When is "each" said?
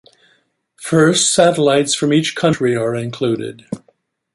2.11-2.33